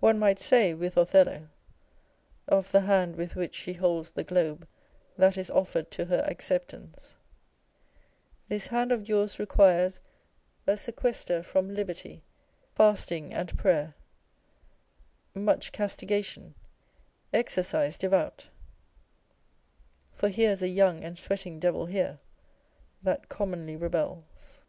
One 0.00 0.18
might 0.18 0.38
say, 0.40 0.74
with 0.74 0.96
Othello, 0.96 1.48
of 2.48 2.72
the 2.72 2.80
hand 2.80 3.14
with 3.14 3.36
which 3.36 3.54
she 3.54 3.74
holds 3.74 4.10
the 4.10 4.24
globe 4.24 4.66
that 5.16 5.36
is 5.36 5.48
offered 5.52 5.92
to 5.92 6.06
her 6.06 6.24
acceptance 6.26 7.14
â€" 7.14 7.14
This 8.48 8.66
hand 8.66 8.90
of 8.90 9.08
yours 9.08 9.38
requires 9.38 10.00
A 10.66 10.76
sequester 10.76 11.44
from 11.44 11.72
liberty, 11.72 12.24
fasting 12.74 13.32
and 13.32 13.56
prayer, 13.56 13.94
Much 15.36 15.70
castigation, 15.70 16.56
exercise 17.32 17.96
devout; 17.96 18.48
For 20.10 20.30
here's 20.30 20.62
a 20.62 20.68
young 20.68 21.04
and 21.04 21.16
sweating 21.16 21.60
devil 21.60 21.86
here, 21.86 22.18
That 23.04 23.28
commonly 23.28 23.76
rebels. 23.76 24.62